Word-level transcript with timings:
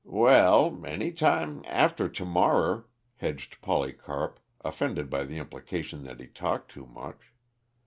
"Well 0.03 0.83
any 0.83 1.11
time 1.11 1.63
after 1.67 2.09
to 2.09 2.25
morrer," 2.25 2.87
hedged 3.17 3.61
Polycarp, 3.61 4.39
offended 4.65 5.11
by 5.11 5.25
the 5.25 5.37
implication 5.37 6.05
that 6.05 6.19
he 6.19 6.25
talked 6.25 6.71
too 6.71 6.87
much. 6.87 7.31